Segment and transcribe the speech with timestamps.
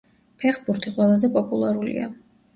[0.43, 2.11] ფეხბურთი ყველაზე პოპულარულია.